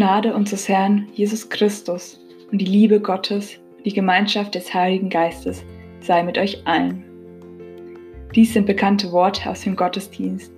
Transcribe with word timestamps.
Gnade 0.00 0.32
unseres 0.32 0.66
Herrn 0.66 1.08
Jesus 1.12 1.46
Christus 1.50 2.18
und 2.50 2.56
die 2.56 2.64
Liebe 2.64 3.00
Gottes 3.00 3.58
und 3.76 3.84
die 3.84 3.92
Gemeinschaft 3.92 4.54
des 4.54 4.72
Heiligen 4.72 5.10
Geistes 5.10 5.62
sei 6.00 6.22
mit 6.22 6.38
euch 6.38 6.66
allen. 6.66 7.04
Dies 8.34 8.54
sind 8.54 8.64
bekannte 8.64 9.12
Worte 9.12 9.50
aus 9.50 9.60
dem 9.60 9.76
Gottesdienst, 9.76 10.50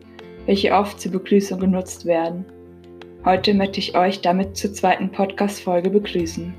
welche 0.47 0.73
oft 0.73 1.01
zur 1.01 1.11
Begrüßung 1.11 1.59
genutzt 1.59 2.07
werden. 2.07 2.45
Heute 3.25 3.53
möchte 3.53 3.81
ich 3.81 3.97
euch 3.97 4.21
damit 4.21 4.57
zur 4.57 4.73
zweiten 4.75 5.11
Podcast-Folge 5.11 5.91
begrüßen. 5.91 6.55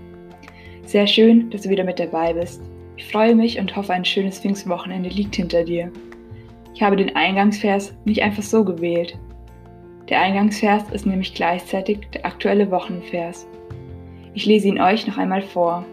Sehr 0.86 1.08
schön, 1.08 1.50
dass 1.52 1.62
du 1.62 1.70
wieder 1.70 1.86
mit 1.86 2.00
dabei 2.00 2.34
bist. 2.34 2.62
Ich 2.98 3.06
freue 3.06 3.34
mich 3.34 3.58
und 3.60 3.74
hoffe, 3.78 3.94
ein 3.94 4.04
schönes 4.04 4.40
Pfingstwochenende 4.40 5.08
liegt 5.08 5.38
hinter 5.38 5.64
dir. 5.64 5.90
Ich 6.76 6.84
habe 6.84 6.98
den 6.98 7.16
Eingangsvers 7.16 7.94
nicht 8.04 8.22
einfach 8.22 8.44
so 8.44 8.66
gewählt. 8.66 9.18
Der 10.10 10.20
Eingangsvers 10.20 10.90
ist 10.92 11.06
nämlich 11.06 11.34
gleichzeitig 11.34 12.08
der 12.14 12.26
aktuelle 12.26 12.70
Wochenvers. 12.72 13.48
Ich 14.34 14.46
lese 14.46 14.68
ihn 14.68 14.82
euch 14.82 15.08
noch 15.08 15.18
einmal 15.18 15.42
vor. 15.42 15.86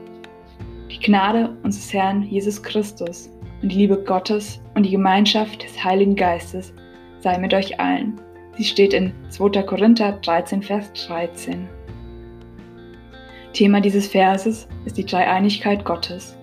Die 0.90 0.98
Gnade 0.98 1.56
unseres 1.62 1.92
Herrn 1.92 2.22
Jesus 2.24 2.62
Christus 2.62 3.30
und 3.62 3.70
die 3.70 3.76
Liebe 3.76 4.02
Gottes 4.02 4.60
und 4.74 4.84
die 4.84 4.90
Gemeinschaft 4.90 5.62
des 5.62 5.84
Heiligen 5.84 6.16
Geistes 6.16 6.72
sei 7.20 7.38
mit 7.38 7.54
euch 7.54 7.78
allen. 7.78 8.20
Sie 8.56 8.64
steht 8.64 8.92
in 8.92 9.12
2. 9.28 9.62
Korinther 9.62 10.12
13, 10.22 10.62
Vers 10.62 10.92
13. 11.06 11.68
Thema 13.52 13.80
dieses 13.80 14.08
Verses 14.08 14.68
ist 14.84 14.96
die 14.96 15.04
Dreieinigkeit 15.04 15.84
Gottes. 15.84 16.36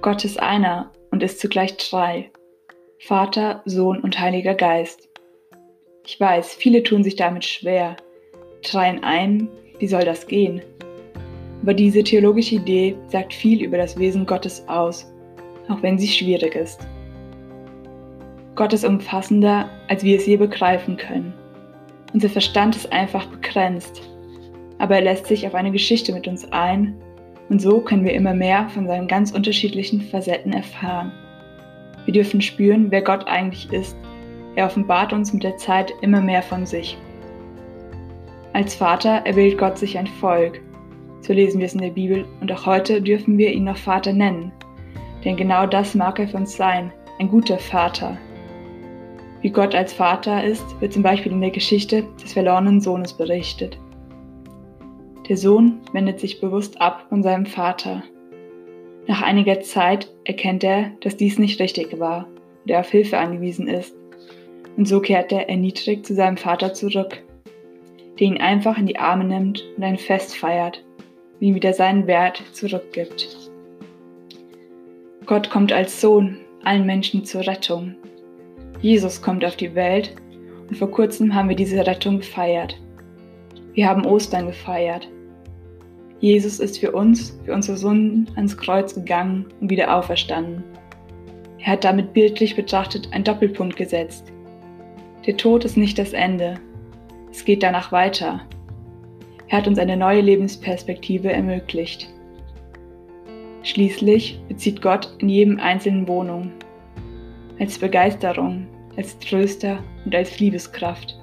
Gott 0.00 0.24
ist 0.24 0.40
einer 0.40 0.90
und 1.10 1.22
ist 1.22 1.40
zugleich 1.40 1.76
drei. 1.76 2.30
Vater, 2.98 3.62
Sohn 3.64 4.00
und 4.00 4.18
Heiliger 4.20 4.54
Geist. 4.54 5.08
Ich 6.08 6.20
weiß, 6.20 6.54
viele 6.54 6.84
tun 6.84 7.02
sich 7.02 7.16
damit 7.16 7.44
schwer. 7.44 7.96
Drei 8.62 8.90
in 8.90 9.02
einem, 9.02 9.48
wie 9.80 9.88
soll 9.88 10.04
das 10.04 10.28
gehen? 10.28 10.62
Aber 11.62 11.74
diese 11.74 12.04
theologische 12.04 12.54
Idee 12.54 12.96
sagt 13.08 13.34
viel 13.34 13.60
über 13.64 13.76
das 13.76 13.98
Wesen 13.98 14.24
Gottes 14.24 14.62
aus, 14.68 15.12
auch 15.68 15.82
wenn 15.82 15.98
sie 15.98 16.06
schwierig 16.06 16.54
ist. 16.54 16.86
Gott 18.54 18.72
ist 18.72 18.84
umfassender, 18.84 19.68
als 19.88 20.04
wir 20.04 20.16
es 20.16 20.26
je 20.26 20.36
begreifen 20.36 20.96
können. 20.96 21.34
Unser 22.14 22.28
Verstand 22.28 22.76
ist 22.76 22.92
einfach 22.92 23.26
begrenzt, 23.26 24.00
aber 24.78 24.94
er 24.94 25.02
lässt 25.02 25.26
sich 25.26 25.44
auf 25.44 25.56
eine 25.56 25.72
Geschichte 25.72 26.12
mit 26.12 26.28
uns 26.28 26.50
ein 26.52 26.94
und 27.48 27.60
so 27.60 27.80
können 27.80 28.04
wir 28.04 28.14
immer 28.14 28.32
mehr 28.32 28.68
von 28.68 28.86
seinen 28.86 29.08
ganz 29.08 29.32
unterschiedlichen 29.32 30.00
Facetten 30.02 30.52
erfahren. 30.52 31.10
Wir 32.04 32.14
dürfen 32.14 32.40
spüren, 32.40 32.92
wer 32.92 33.02
Gott 33.02 33.26
eigentlich 33.26 33.72
ist. 33.72 33.96
Er 34.56 34.66
offenbart 34.66 35.12
uns 35.12 35.32
mit 35.32 35.44
der 35.44 35.58
Zeit 35.58 35.92
immer 36.00 36.20
mehr 36.20 36.42
von 36.42 36.66
sich. 36.66 36.98
Als 38.54 38.74
Vater 38.74 39.20
erwählt 39.26 39.58
Gott 39.58 39.76
sich 39.76 39.98
ein 39.98 40.06
Volk. 40.06 40.62
So 41.20 41.34
lesen 41.34 41.58
wir 41.58 41.66
es 41.66 41.74
in 41.74 41.82
der 41.82 41.90
Bibel 41.90 42.24
und 42.40 42.50
auch 42.50 42.64
heute 42.64 43.02
dürfen 43.02 43.36
wir 43.36 43.52
ihn 43.52 43.64
noch 43.64 43.76
Vater 43.76 44.14
nennen. 44.14 44.50
Denn 45.24 45.36
genau 45.36 45.66
das 45.66 45.94
mag 45.94 46.18
er 46.18 46.28
für 46.28 46.38
uns 46.38 46.56
sein, 46.56 46.90
ein 47.18 47.28
guter 47.28 47.58
Vater. 47.58 48.16
Wie 49.42 49.50
Gott 49.50 49.74
als 49.74 49.92
Vater 49.92 50.42
ist, 50.42 50.64
wird 50.80 50.94
zum 50.94 51.02
Beispiel 51.02 51.32
in 51.32 51.42
der 51.42 51.50
Geschichte 51.50 52.04
des 52.22 52.32
verlorenen 52.32 52.80
Sohnes 52.80 53.12
berichtet. 53.12 53.78
Der 55.28 55.36
Sohn 55.36 55.80
wendet 55.92 56.18
sich 56.18 56.40
bewusst 56.40 56.80
ab 56.80 57.06
von 57.10 57.22
seinem 57.22 57.44
Vater. 57.46 58.04
Nach 59.06 59.20
einiger 59.20 59.60
Zeit 59.60 60.10
erkennt 60.24 60.64
er, 60.64 60.92
dass 61.00 61.16
dies 61.16 61.38
nicht 61.38 61.60
richtig 61.60 62.00
war 62.00 62.26
und 62.64 62.70
er 62.70 62.80
auf 62.80 62.90
Hilfe 62.90 63.18
angewiesen 63.18 63.68
ist. 63.68 63.94
Und 64.76 64.86
so 64.86 65.00
kehrt 65.00 65.32
er 65.32 65.48
erniedrigt 65.48 66.06
zu 66.06 66.14
seinem 66.14 66.36
Vater 66.36 66.74
zurück, 66.74 67.22
der 68.18 68.26
ihn 68.26 68.40
einfach 68.40 68.78
in 68.78 68.86
die 68.86 68.98
Arme 68.98 69.24
nimmt 69.24 69.64
und 69.76 69.82
ein 69.82 69.96
Fest 69.96 70.36
feiert 70.36 70.84
und 71.40 71.46
ihm 71.46 71.54
wieder 71.54 71.72
seinen 71.72 72.06
Wert 72.06 72.42
zurückgibt. 72.52 73.50
Gott 75.24 75.50
kommt 75.50 75.72
als 75.72 76.00
Sohn 76.00 76.38
allen 76.62 76.86
Menschen 76.86 77.24
zur 77.24 77.46
Rettung. 77.46 77.94
Jesus 78.80 79.22
kommt 79.22 79.44
auf 79.44 79.56
die 79.56 79.74
Welt 79.74 80.14
und 80.68 80.76
vor 80.76 80.90
kurzem 80.90 81.34
haben 81.34 81.48
wir 81.48 81.56
diese 81.56 81.86
Rettung 81.86 82.18
gefeiert. 82.18 82.76
Wir 83.72 83.88
haben 83.88 84.06
Ostern 84.06 84.46
gefeiert. 84.46 85.08
Jesus 86.20 86.60
ist 86.60 86.78
für 86.78 86.92
uns, 86.92 87.38
für 87.44 87.52
unsere 87.52 87.76
Sünden 87.76 88.28
ans 88.36 88.56
Kreuz 88.56 88.94
gegangen 88.94 89.46
und 89.60 89.70
wieder 89.70 89.94
auferstanden. 89.94 90.64
Er 91.58 91.72
hat 91.72 91.84
damit 91.84 92.12
bildlich 92.12 92.56
betrachtet 92.56 93.12
einen 93.12 93.24
Doppelpunkt 93.24 93.76
gesetzt. 93.76 94.32
Der 95.26 95.36
Tod 95.36 95.64
ist 95.64 95.76
nicht 95.76 95.98
das 95.98 96.12
Ende. 96.12 96.54
Es 97.32 97.44
geht 97.44 97.64
danach 97.64 97.90
weiter. 97.90 98.42
Er 99.48 99.58
hat 99.58 99.66
uns 99.66 99.78
eine 99.78 99.96
neue 99.96 100.20
Lebensperspektive 100.20 101.32
ermöglicht. 101.32 102.08
Schließlich 103.64 104.40
bezieht 104.46 104.80
Gott 104.80 105.16
in 105.18 105.28
jedem 105.28 105.58
einzelnen 105.58 106.06
Wohnung. 106.06 106.52
Als 107.58 107.76
Begeisterung, 107.76 108.68
als 108.96 109.18
Tröster 109.18 109.82
und 110.04 110.14
als 110.14 110.38
Liebeskraft. 110.38 111.18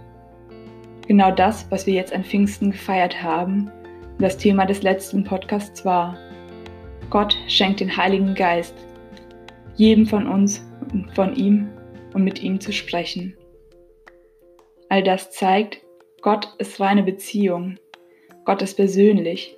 Genau 1.08 1.31
das, 1.31 1.66
was 1.70 1.88
wir 1.88 1.94
jetzt 1.94 2.12
an 2.12 2.25
Pfingsten 2.25 2.72
gefeiert 2.72 3.24
haben, 3.24 3.72
das 4.20 4.38
Thema 4.38 4.66
des 4.66 4.84
letzten 4.84 5.24
Podcasts 5.24 5.85
war. 5.85 6.18
Gott 7.09 7.38
schenkt 7.47 7.80
den 7.80 7.96
Heiligen 7.96 8.35
Geist, 8.35 8.75
jedem 9.78 10.06
von 10.06 10.28
uns 10.28 10.66
und 10.91 11.09
von 11.16 11.35
ihm 11.35 11.70
und 12.14 12.25
mit 12.25 12.44
ihm 12.44 12.59
zu 12.59 12.74
sprechen. 12.74 13.34
All 14.93 15.01
das 15.01 15.31
zeigt, 15.31 15.81
Gott 16.21 16.53
ist 16.59 16.79
reine 16.79 17.01
Beziehung. 17.01 17.77
Gott 18.45 18.61
ist 18.61 18.75
persönlich. 18.75 19.57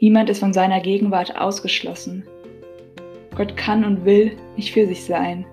Niemand 0.00 0.30
ist 0.30 0.38
von 0.38 0.54
seiner 0.54 0.80
Gegenwart 0.80 1.38
ausgeschlossen. 1.38 2.26
Gott 3.36 3.58
kann 3.58 3.84
und 3.84 4.06
will 4.06 4.34
nicht 4.56 4.72
für 4.72 4.86
sich 4.86 5.04
sein. 5.04 5.44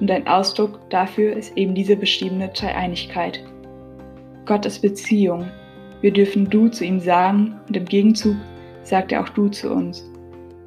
Und 0.00 0.10
ein 0.10 0.26
Ausdruck 0.26 0.90
dafür 0.90 1.36
ist 1.36 1.56
eben 1.56 1.76
diese 1.76 1.94
beschriebene 1.94 2.48
Dreieinigkeit. 2.48 3.44
Gott 4.44 4.66
ist 4.66 4.82
Beziehung. 4.82 5.48
Wir 6.00 6.12
dürfen 6.12 6.50
du 6.50 6.68
zu 6.68 6.84
ihm 6.84 6.98
sagen 6.98 7.60
und 7.68 7.76
im 7.76 7.84
Gegenzug 7.84 8.34
sagt 8.82 9.12
er 9.12 9.22
auch 9.22 9.28
du 9.28 9.46
zu 9.46 9.72
uns. 9.72 10.04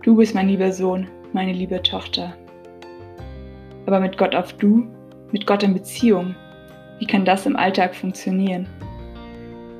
Du 0.01 0.15
bist 0.15 0.33
mein 0.33 0.47
lieber 0.47 0.71
Sohn, 0.71 1.09
meine 1.33 1.51
liebe 1.51 1.83
Tochter. 1.83 2.37
Aber 3.85 3.99
mit 3.99 4.17
Gott 4.17 4.33
auf 4.33 4.53
du, 4.53 4.87
mit 5.33 5.45
Gott 5.45 5.63
in 5.63 5.73
Beziehung, 5.73 6.33
wie 6.99 7.05
kann 7.05 7.25
das 7.25 7.45
im 7.45 7.55
Alltag 7.55 7.95
funktionieren? 7.95 8.67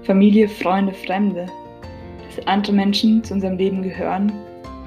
Familie, 0.04 0.48
Freunde, 0.48 0.94
Fremde, 0.94 1.48
dass 2.26 2.48
andere 2.48 2.74
Menschen 2.74 3.24
zu 3.24 3.34
unserem 3.34 3.58
Leben 3.58 3.82
gehören, 3.82 4.32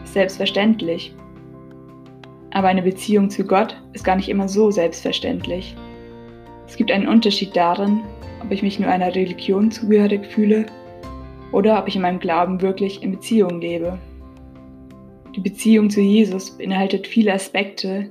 ist 0.04 0.14
selbstverständlich. 0.14 1.14
Aber 2.52 2.68
eine 2.68 2.82
Beziehung 2.82 3.30
zu 3.30 3.44
Gott 3.44 3.76
ist 3.92 4.04
gar 4.04 4.16
nicht 4.16 4.28
immer 4.28 4.48
so 4.48 4.70
selbstverständlich. 4.70 5.76
Es 6.66 6.76
gibt 6.76 6.90
einen 6.90 7.08
Unterschied 7.08 7.54
darin, 7.54 8.00
ob 8.42 8.50
ich 8.50 8.62
mich 8.62 8.78
nur 8.78 8.90
einer 8.90 9.14
Religion 9.14 9.70
zugehörig 9.70 10.26
fühle 10.26 10.66
oder 11.52 11.78
ob 11.78 11.88
ich 11.88 11.96
in 11.96 12.02
meinem 12.02 12.20
Glauben 12.20 12.60
wirklich 12.60 13.02
in 13.02 13.10
Beziehung 13.10 13.60
lebe. 13.60 13.98
Die 15.36 15.40
Beziehung 15.40 15.90
zu 15.90 16.00
Jesus 16.00 16.56
beinhaltet 16.56 17.06
viele 17.06 17.32
Aspekte, 17.32 18.10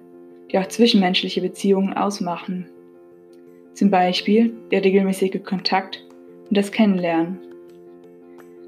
die 0.52 0.58
auch 0.58 0.68
zwischenmenschliche 0.68 1.42
Beziehungen 1.42 1.94
ausmachen. 1.94 2.68
Zum 3.80 3.92
Beispiel 3.92 4.52
der 4.72 4.84
regelmäßige 4.84 5.42
Kontakt 5.42 6.04
und 6.50 6.58
das 6.58 6.70
Kennenlernen. 6.70 7.40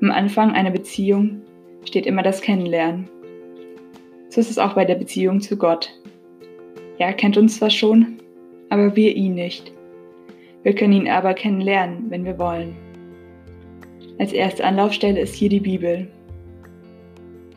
Am 0.02 0.10
Anfang 0.10 0.54
einer 0.54 0.72
Beziehung 0.72 1.42
steht 1.84 2.06
immer 2.06 2.24
das 2.24 2.40
Kennenlernen. 2.40 3.10
So 4.30 4.40
ist 4.40 4.50
es 4.50 4.58
auch 4.58 4.76
bei 4.76 4.86
der 4.86 4.96
Beziehung 4.96 5.42
zu 5.42 5.58
Gott. 5.58 5.92
Er 6.98 7.12
kennt 7.12 7.36
uns 7.36 7.58
zwar 7.58 7.72
schon, 7.72 8.20
aber 8.70 8.96
wir 8.96 9.14
ihn 9.14 9.36
nicht. 9.36 9.74
Wir 10.64 10.74
können 10.74 10.94
ihn 10.94 11.10
aber 11.10 11.34
kennenlernen, 11.34 12.06
wenn 12.08 12.24
wir 12.24 12.40
wollen. 12.40 12.78
Als 14.18 14.32
erste 14.32 14.64
Anlaufstelle 14.64 15.20
ist 15.20 15.36
hier 15.36 15.50
die 15.50 15.60
Bibel. 15.60 16.08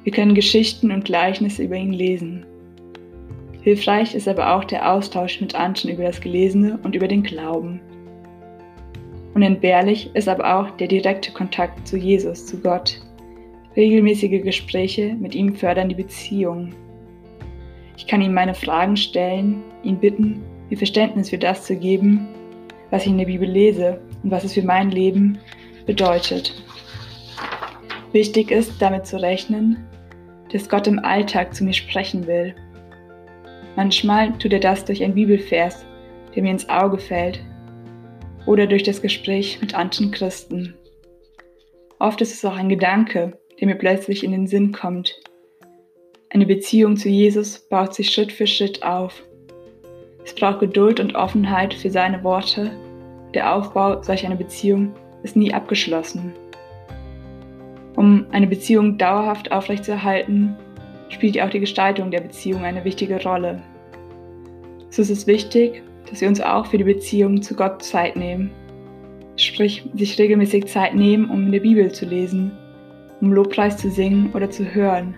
Wir 0.02 0.12
können 0.12 0.34
Geschichten 0.34 0.90
und 0.90 1.04
Gleichnisse 1.04 1.62
über 1.62 1.76
ihn 1.76 1.92
lesen. 1.92 2.46
Hilfreich 3.64 4.14
ist 4.14 4.28
aber 4.28 4.54
auch 4.54 4.64
der 4.64 4.92
Austausch 4.92 5.40
mit 5.40 5.54
anderen 5.54 5.90
über 5.90 6.02
das 6.02 6.20
Gelesene 6.20 6.78
und 6.82 6.94
über 6.94 7.08
den 7.08 7.22
Glauben. 7.22 7.80
Unentbehrlich 9.32 10.14
ist 10.14 10.28
aber 10.28 10.54
auch 10.54 10.70
der 10.72 10.86
direkte 10.86 11.32
Kontakt 11.32 11.88
zu 11.88 11.96
Jesus, 11.96 12.44
zu 12.44 12.60
Gott. 12.60 13.00
Regelmäßige 13.74 14.42
Gespräche 14.42 15.14
mit 15.14 15.34
ihm 15.34 15.56
fördern 15.56 15.88
die 15.88 15.94
Beziehung. 15.94 16.74
Ich 17.96 18.06
kann 18.06 18.20
ihm 18.20 18.34
meine 18.34 18.54
Fragen 18.54 18.98
stellen, 18.98 19.62
ihn 19.82 19.98
bitten, 19.98 20.42
mir 20.68 20.76
Verständnis 20.76 21.30
für 21.30 21.38
das 21.38 21.64
zu 21.64 21.74
geben, 21.74 22.28
was 22.90 23.04
ich 23.04 23.12
in 23.12 23.18
der 23.18 23.24
Bibel 23.24 23.48
lese 23.48 23.98
und 24.22 24.30
was 24.30 24.44
es 24.44 24.52
für 24.52 24.62
mein 24.62 24.90
Leben 24.90 25.38
bedeutet. 25.86 26.52
Wichtig 28.12 28.50
ist, 28.50 28.80
damit 28.80 29.06
zu 29.06 29.16
rechnen, 29.16 29.86
dass 30.52 30.68
Gott 30.68 30.86
im 30.86 30.98
Alltag 30.98 31.54
zu 31.54 31.64
mir 31.64 31.72
sprechen 31.72 32.26
will. 32.26 32.54
Manchmal 33.76 34.36
tut 34.38 34.52
er 34.52 34.60
das 34.60 34.84
durch 34.84 35.02
einen 35.02 35.14
Bibelvers, 35.14 35.84
der 36.34 36.42
mir 36.42 36.50
ins 36.50 36.68
Auge 36.68 36.98
fällt, 36.98 37.40
oder 38.46 38.66
durch 38.66 38.82
das 38.82 39.00
Gespräch 39.00 39.58
mit 39.60 39.74
anderen 39.74 40.10
Christen. 40.10 40.74
Oft 41.98 42.20
ist 42.20 42.34
es 42.34 42.44
auch 42.44 42.56
ein 42.56 42.68
Gedanke, 42.68 43.38
der 43.58 43.66
mir 43.66 43.76
plötzlich 43.76 44.24
in 44.24 44.32
den 44.32 44.46
Sinn 44.46 44.72
kommt. 44.72 45.20
Eine 46.30 46.46
Beziehung 46.46 46.96
zu 46.96 47.08
Jesus 47.08 47.60
baut 47.68 47.94
sich 47.94 48.10
Schritt 48.10 48.32
für 48.32 48.46
Schritt 48.46 48.82
auf. 48.82 49.22
Es 50.24 50.34
braucht 50.34 50.60
Geduld 50.60 51.00
und 51.00 51.14
Offenheit 51.14 51.72
für 51.72 51.90
seine 51.90 52.22
Worte. 52.24 52.70
Der 53.34 53.54
Aufbau 53.54 54.02
solch 54.02 54.26
einer 54.26 54.36
Beziehung 54.36 54.94
ist 55.22 55.36
nie 55.36 55.52
abgeschlossen. 55.52 56.32
Um 57.96 58.26
eine 58.32 58.46
Beziehung 58.46 58.98
dauerhaft 58.98 59.52
aufrechtzuerhalten, 59.52 60.56
spielt 61.08 61.40
auch 61.40 61.50
die 61.50 61.60
Gestaltung 61.60 62.10
der 62.10 62.20
Beziehung 62.20 62.64
eine 62.64 62.84
wichtige 62.84 63.22
Rolle. 63.22 63.62
So 64.90 65.02
ist 65.02 65.10
es 65.10 65.26
wichtig, 65.26 65.82
dass 66.08 66.20
wir 66.20 66.28
uns 66.28 66.40
auch 66.40 66.66
für 66.66 66.78
die 66.78 66.84
Beziehung 66.84 67.42
zu 67.42 67.54
Gott 67.54 67.82
Zeit 67.82 68.16
nehmen. 68.16 68.50
Sprich, 69.36 69.84
sich 69.94 70.18
regelmäßig 70.18 70.66
Zeit 70.66 70.94
nehmen, 70.94 71.28
um 71.30 71.46
in 71.46 71.52
der 71.52 71.60
Bibel 71.60 71.90
zu 71.90 72.06
lesen, 72.06 72.52
um 73.20 73.32
Lobpreis 73.32 73.76
zu 73.76 73.90
singen 73.90 74.30
oder 74.32 74.48
zu 74.50 74.64
hören, 74.74 75.14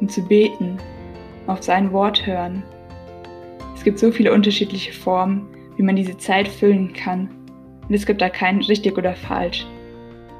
um 0.00 0.08
zu 0.08 0.22
beten, 0.26 0.78
auf 1.46 1.62
sein 1.62 1.92
Wort 1.92 2.26
hören. 2.26 2.62
Es 3.74 3.84
gibt 3.84 3.98
so 3.98 4.10
viele 4.12 4.32
unterschiedliche 4.32 4.92
Formen, 4.92 5.48
wie 5.76 5.82
man 5.82 5.96
diese 5.96 6.16
Zeit 6.16 6.48
füllen 6.48 6.92
kann. 6.92 7.28
Und 7.88 7.94
es 7.94 8.06
gibt 8.06 8.22
da 8.22 8.28
kein 8.28 8.58
richtig 8.58 8.96
oder 8.96 9.14
falsch. 9.14 9.66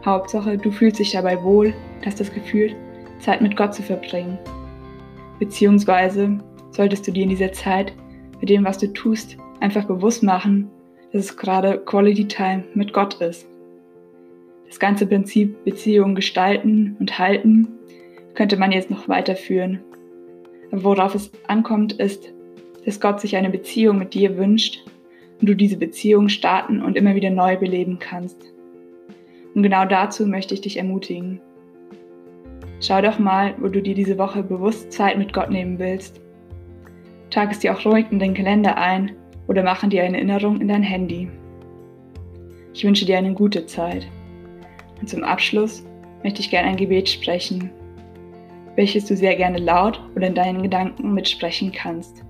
Hauptsache, 0.04 0.56
du 0.56 0.70
fühlst 0.70 0.98
dich 0.98 1.12
dabei 1.12 1.42
wohl, 1.42 1.74
hast 2.06 2.20
das 2.20 2.32
Gefühl, 2.32 2.74
Zeit 3.20 3.40
mit 3.40 3.56
Gott 3.56 3.74
zu 3.74 3.82
verbringen. 3.82 4.38
Beziehungsweise 5.42 6.38
solltest 6.70 7.04
du 7.04 7.10
dir 7.10 7.24
in 7.24 7.30
dieser 7.30 7.50
Zeit 7.50 7.92
mit 8.38 8.48
dem, 8.48 8.64
was 8.64 8.78
du 8.78 8.92
tust, 8.92 9.36
einfach 9.58 9.86
bewusst 9.86 10.22
machen, 10.22 10.70
dass 11.12 11.24
es 11.24 11.36
gerade 11.36 11.78
Quality 11.84 12.28
Time 12.28 12.62
mit 12.74 12.92
Gott 12.92 13.14
ist. 13.14 13.48
Das 14.68 14.78
ganze 14.78 15.04
Prinzip 15.04 15.64
Beziehungen 15.64 16.14
gestalten 16.14 16.96
und 17.00 17.18
halten 17.18 17.66
könnte 18.34 18.56
man 18.56 18.70
jetzt 18.70 18.88
noch 18.88 19.08
weiterführen. 19.08 19.80
Aber 20.70 20.84
worauf 20.84 21.16
es 21.16 21.32
ankommt, 21.48 21.94
ist, 21.94 22.32
dass 22.84 23.00
Gott 23.00 23.20
sich 23.20 23.34
eine 23.34 23.50
Beziehung 23.50 23.98
mit 23.98 24.14
dir 24.14 24.38
wünscht 24.38 24.84
und 25.40 25.48
du 25.48 25.56
diese 25.56 25.76
Beziehung 25.76 26.28
starten 26.28 26.80
und 26.80 26.96
immer 26.96 27.16
wieder 27.16 27.30
neu 27.30 27.56
beleben 27.56 27.98
kannst. 27.98 28.38
Und 29.56 29.64
genau 29.64 29.86
dazu 29.86 30.24
möchte 30.24 30.54
ich 30.54 30.60
dich 30.60 30.76
ermutigen. 30.76 31.40
Schau 32.82 33.00
doch 33.00 33.20
mal, 33.20 33.54
wo 33.60 33.68
du 33.68 33.80
dir 33.80 33.94
diese 33.94 34.18
Woche 34.18 34.42
bewusst 34.42 34.90
Zeit 34.90 35.16
mit 35.16 35.32
Gott 35.32 35.50
nehmen 35.50 35.78
willst. 35.78 36.20
Trag 37.30 37.52
es 37.52 37.60
dir 37.60 37.72
auch 37.72 37.84
ruhig 37.86 38.06
in 38.10 38.18
den 38.18 38.34
Kalender 38.34 38.76
ein 38.76 39.12
oder 39.46 39.62
mache 39.62 39.86
dir 39.86 40.02
eine 40.02 40.16
Erinnerung 40.16 40.60
in 40.60 40.66
dein 40.66 40.82
Handy. 40.82 41.30
Ich 42.74 42.82
wünsche 42.82 43.06
dir 43.06 43.18
eine 43.18 43.34
gute 43.34 43.66
Zeit. 43.66 44.08
Und 45.00 45.08
zum 45.08 45.22
Abschluss 45.22 45.84
möchte 46.24 46.40
ich 46.40 46.50
gerne 46.50 46.70
ein 46.70 46.76
Gebet 46.76 47.08
sprechen, 47.08 47.70
welches 48.74 49.04
du 49.04 49.16
sehr 49.16 49.36
gerne 49.36 49.58
laut 49.58 50.02
oder 50.16 50.26
in 50.26 50.34
deinen 50.34 50.62
Gedanken 50.62 51.14
mitsprechen 51.14 51.70
kannst. 51.70 52.24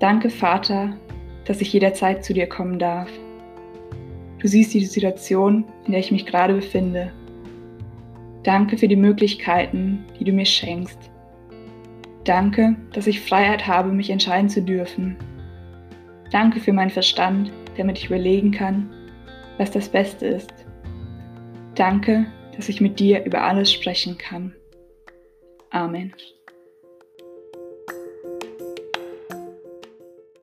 Danke, 0.00 0.30
Vater, 0.30 0.96
dass 1.44 1.60
ich 1.60 1.74
jederzeit 1.74 2.24
zu 2.24 2.32
dir 2.32 2.48
kommen 2.48 2.78
darf. 2.78 3.10
Du 4.38 4.48
siehst 4.48 4.72
die 4.72 4.84
Situation, 4.86 5.66
in 5.84 5.92
der 5.92 6.00
ich 6.00 6.10
mich 6.10 6.24
gerade 6.24 6.54
befinde. 6.54 7.12
Danke 8.42 8.76
für 8.76 8.88
die 8.88 8.96
Möglichkeiten, 8.96 10.04
die 10.18 10.24
du 10.24 10.32
mir 10.32 10.46
schenkst. 10.46 10.98
Danke, 12.24 12.76
dass 12.92 13.06
ich 13.06 13.20
Freiheit 13.20 13.66
habe, 13.66 13.90
mich 13.92 14.10
entscheiden 14.10 14.48
zu 14.48 14.62
dürfen. 14.62 15.16
Danke 16.30 16.60
für 16.60 16.72
meinen 16.72 16.90
Verstand, 16.90 17.52
damit 17.76 17.98
ich 17.98 18.06
überlegen 18.06 18.52
kann, 18.52 18.90
was 19.58 19.70
das 19.70 19.88
Beste 19.88 20.26
ist. 20.26 20.52
Danke, 21.74 22.26
dass 22.56 22.68
ich 22.68 22.80
mit 22.80 22.98
dir 23.00 23.24
über 23.24 23.42
alles 23.42 23.72
sprechen 23.72 24.18
kann. 24.18 24.54
Amen. 25.70 26.12